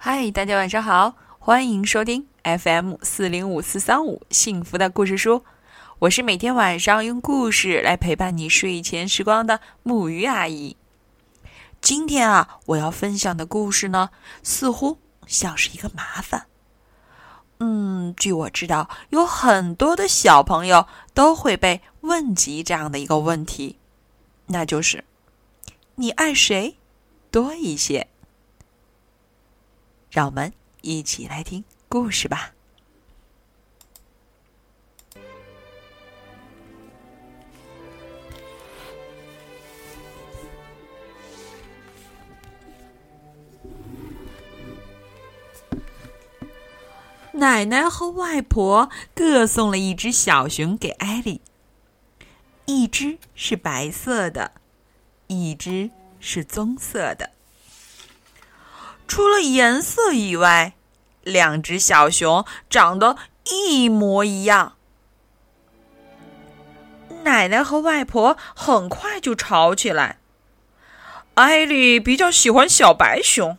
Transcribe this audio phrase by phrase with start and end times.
[0.00, 5.42] 嗨，大家晚上好，欢迎收听 FM 四零五四三五幸福的故事书。
[5.98, 10.76] 我是每天晚上用故事来陪伴你睡前时光的木鱼阿姨。
[11.80, 14.10] 今天啊，我要分享的故事呢，
[14.44, 16.46] 似乎像是一个麻烦。
[17.58, 23.76] 嗯，据我知道，有很多的小朋友都会被问及这样的一个问题，
[24.46, 25.02] 那就是
[25.96, 26.76] 你爱谁
[27.32, 28.06] 多一些？
[30.18, 32.52] 让我们一起来听故事吧。
[47.34, 51.40] 奶奶和外婆各送了一只小熊给艾莉，
[52.66, 54.50] 一只是白色的，
[55.28, 57.37] 一只是棕色的。
[59.08, 60.74] 除了颜色以外，
[61.22, 63.16] 两只小熊长得
[63.50, 64.74] 一模一样。
[67.24, 70.18] 奶奶和外婆很快就吵起来。
[71.34, 73.58] 艾莉比较喜欢小白熊，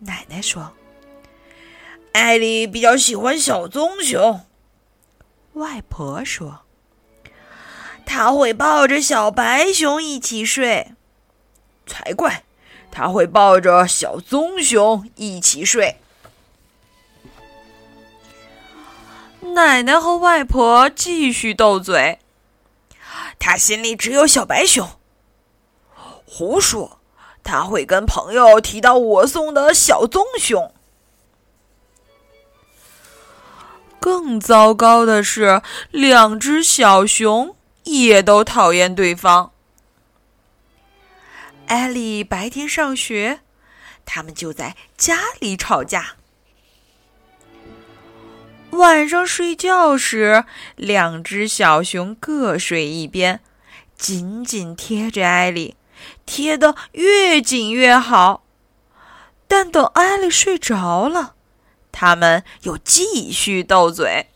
[0.00, 0.72] 奶奶说。
[2.12, 4.44] 艾莉比较喜欢小棕熊，
[5.52, 6.62] 外婆说
[8.04, 10.92] ：“她会抱着小白熊一起睡。”
[11.86, 12.44] 才怪，
[12.90, 15.96] 他会抱着小棕熊一起睡。
[19.54, 22.18] 奶奶和外婆继续斗嘴。
[23.38, 24.86] 她心里只有小白熊。
[26.26, 27.00] 胡说，
[27.42, 30.72] 他会跟朋友提到我送的小棕熊。
[33.98, 39.52] 更糟糕的是，两只小熊也都讨厌对方。
[41.70, 43.42] 艾莉白天上学，
[44.04, 46.16] 他们就在家里吵架；
[48.70, 53.38] 晚上睡觉时，两只小熊各睡一边，
[53.96, 55.76] 紧紧贴着艾莉，
[56.26, 58.42] 贴得越紧越好。
[59.46, 61.36] 但等艾莉睡着了，
[61.92, 64.26] 他们又继续斗嘴，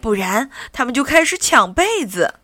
[0.00, 2.34] 不然他们就开始抢被子。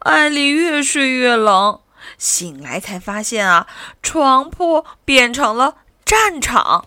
[0.00, 1.80] 艾丽越睡越冷，
[2.16, 3.66] 醒来才发现啊，
[4.02, 6.86] 床铺变成了战场。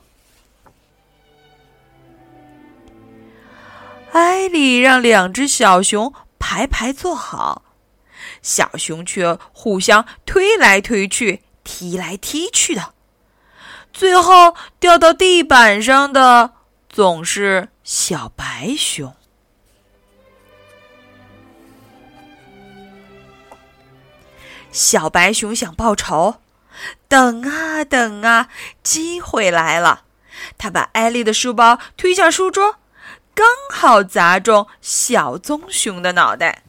[4.11, 7.63] 艾丽让两只小熊排排坐好，
[8.41, 12.93] 小熊却互相推来推去、踢来踢去的。
[13.93, 16.53] 最后掉到地板上的
[16.89, 19.16] 总是小白熊。
[24.71, 26.35] 小白熊想报仇，
[27.07, 28.49] 等啊等啊，
[28.81, 30.05] 机会来了！
[30.57, 32.77] 他把艾丽的书包推向书桌，
[33.35, 36.63] 刚好砸中小棕熊的脑袋。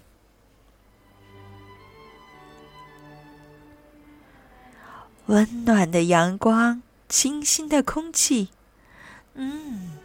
[5.27, 6.83] 温暖的阳光。
[7.09, 8.49] 清新的空气，
[9.35, 9.99] 嗯，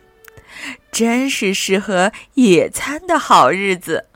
[0.92, 4.10] 真是适合野餐的好日子。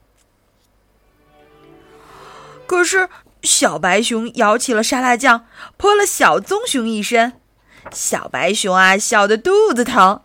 [2.68, 3.08] 可是，
[3.44, 5.47] 小白熊舀起了沙拉酱，
[5.78, 7.34] 泼了小棕熊一身。
[7.91, 10.22] 小白熊啊，笑得肚子疼。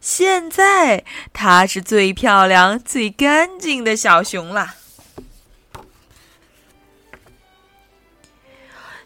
[0.00, 4.74] 现在，它是最漂亮、最干净的小熊了。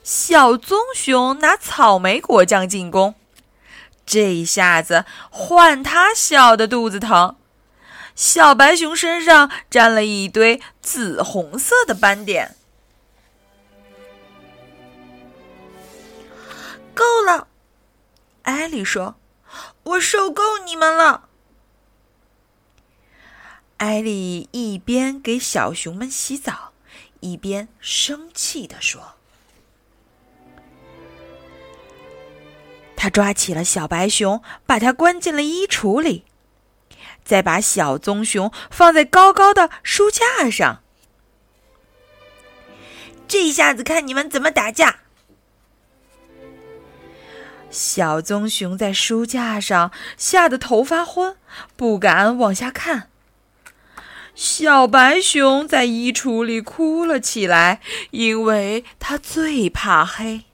[0.03, 3.15] 小棕熊拿草莓果酱进攻，
[4.07, 7.37] 这一下子换它笑得肚子疼。
[8.15, 12.56] 小白熊身上沾了一堆紫红色的斑点。
[16.97, 17.47] 够了，
[18.43, 19.17] 艾莉说
[19.85, 21.29] ：“我受够你们了。”
[23.77, 26.73] 艾莉一边给小熊们洗澡，
[27.21, 29.17] 一边生气地说。
[32.97, 36.25] 他抓起了小白熊，把它关进了衣橱里，
[37.23, 40.83] 再把小棕熊放在高高的书架上。
[43.29, 45.01] 这下子看你们怎么打架！
[47.77, 51.37] 小棕熊在书架上吓得头发昏，
[51.77, 53.11] 不敢往下看。
[54.35, 57.83] 小白熊在衣橱里哭了起来，
[58.13, 60.45] 因为它最怕黑。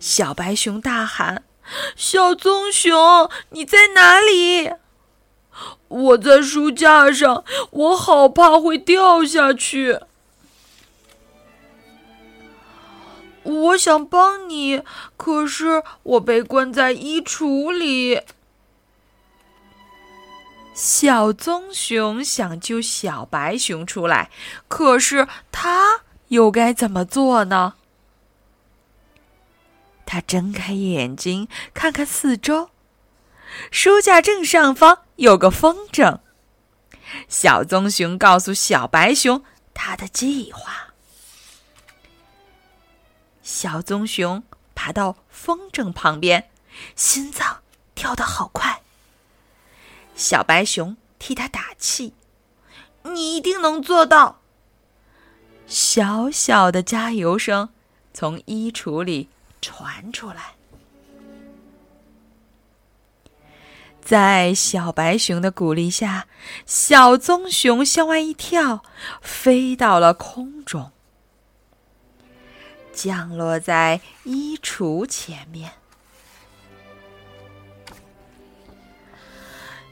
[0.00, 1.44] 小白熊大喊
[1.94, 4.72] ：“小棕熊，你在哪里
[5.86, 10.00] ？”“我在书架上，我好怕会掉下去。”
[13.44, 14.82] 我想帮你，
[15.16, 18.22] 可是我被关在衣橱里。
[20.74, 24.30] 小棕熊想救小白熊出来，
[24.66, 27.74] 可是他又该怎么做呢？
[30.04, 32.70] 他睁开眼睛，看看四周，
[33.70, 36.18] 书架正上方有个风筝。
[37.28, 40.93] 小棕熊告诉小白熊他的计划。
[43.44, 44.42] 小棕熊
[44.74, 46.48] 爬到风筝旁边，
[46.96, 47.58] 心脏
[47.94, 48.80] 跳得好快。
[50.16, 52.14] 小白熊替他打气
[53.04, 54.40] ：“你一定能做到！”
[55.68, 57.68] 小小的加油声
[58.12, 59.28] 从衣橱里
[59.60, 60.54] 传出来。
[64.00, 66.26] 在小白熊的鼓励下，
[66.66, 68.82] 小棕熊向外一跳，
[69.20, 70.90] 飞到了空中。
[72.94, 75.72] 降落在衣橱前面，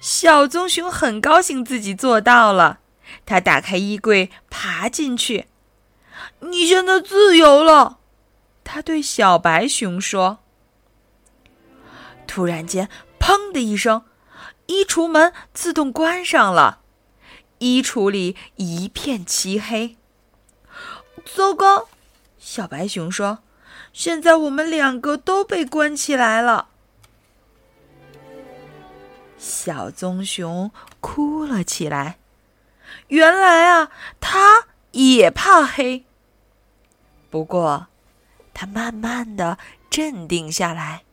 [0.00, 2.78] 小棕熊很高兴自己做到了。
[3.26, 5.48] 他打开衣柜，爬进去。
[6.40, 7.98] 你现在自由了，
[8.64, 10.38] 他对小白熊说。
[12.26, 12.88] 突然间，
[13.18, 14.04] 砰的一声，
[14.66, 16.80] 衣橱门自动关上了，
[17.58, 19.96] 衣橱里一片漆黑。
[21.24, 21.88] 糟糕！
[22.44, 23.38] 小白熊说
[23.94, 26.70] ：“现在我们两个都被关起来了。”
[29.38, 32.18] 小棕熊哭了起来。
[33.06, 36.04] 原来啊，他也怕黑。
[37.30, 37.86] 不过，
[38.52, 39.56] 他慢慢的
[39.88, 41.04] 镇定下来。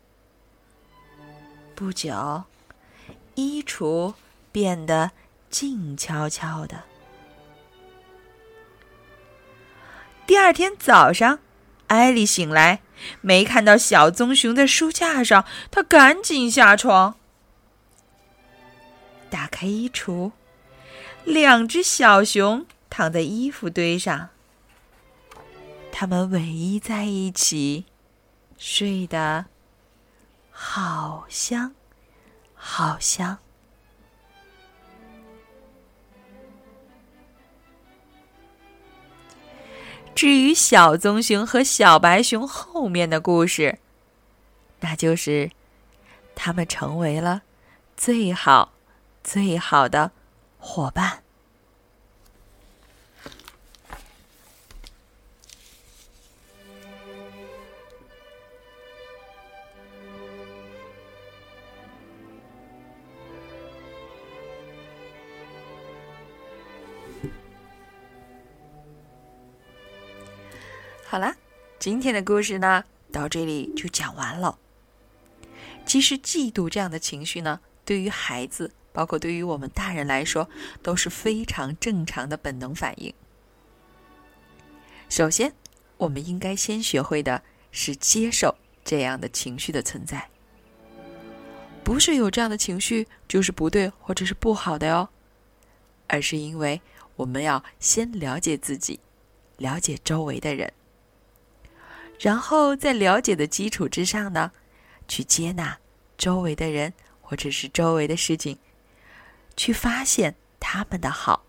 [1.76, 2.44] 不久，
[3.36, 4.16] 衣橱
[4.52, 5.12] 变得
[5.52, 6.89] 静悄悄的。
[10.30, 11.40] 第二天早上，
[11.88, 12.82] 艾莉醒来，
[13.20, 17.16] 没看到小棕熊在书架上，她赶紧下床，
[19.28, 20.32] 打开衣橱，
[21.24, 24.30] 两只小熊躺在衣服堆上，
[25.92, 27.86] 它们偎依在一起，
[28.56, 29.46] 睡得
[30.52, 31.74] 好香，
[32.54, 33.40] 好香。
[40.20, 43.80] 至于小棕熊和小白熊后面的故事，
[44.82, 45.50] 那就是
[46.36, 47.44] 他们成为了
[47.96, 48.74] 最好、
[49.24, 50.12] 最好的
[50.58, 51.24] 伙伴。
[71.80, 74.60] 今天的故事呢，到这里就讲完了。
[75.86, 80.50] 其实，嫉妒这样的情绪呢，对于孩子，包括对于我们大人来说，
[80.84, 83.14] 都是非常正常的本能反应。
[85.08, 85.54] 首先，
[85.96, 87.42] 我们应该先学会的
[87.72, 88.54] 是接受
[88.84, 90.28] 这样的情绪的存在。
[91.82, 95.08] 不是有这样的情绪就是不对或者是不好的哟，
[96.08, 96.82] 而是因为
[97.16, 99.00] 我们要先了解自己，
[99.56, 100.74] 了解周围的人。
[102.20, 104.52] 然后在了解的基础之上呢，
[105.08, 105.78] 去接纳
[106.18, 108.58] 周围的人或者是周围的事情，
[109.56, 111.46] 去发现他们的好。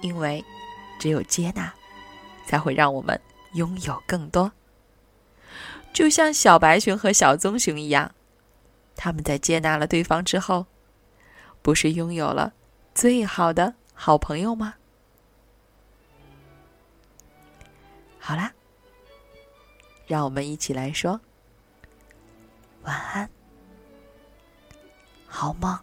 [0.00, 0.42] 因为
[0.98, 1.72] 只有接纳，
[2.46, 3.20] 才会让我们
[3.52, 4.50] 拥有更多。
[5.92, 8.14] 就像小白熊和小棕熊一样，
[8.96, 10.66] 他们在接纳了对方之后，
[11.60, 12.54] 不是拥有了
[12.94, 14.76] 最好的好朋友吗？
[18.18, 18.54] 好啦。
[20.12, 21.18] 让我们一起来说
[22.82, 23.30] 晚安，
[25.26, 25.74] 好梦。